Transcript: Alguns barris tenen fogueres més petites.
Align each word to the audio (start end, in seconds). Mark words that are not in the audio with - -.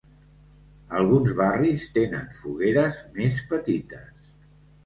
Alguns 0.99 1.33
barris 1.41 1.85
tenen 1.97 2.25
fogueres 2.39 2.99
més 3.19 3.41
petites. 3.53 4.35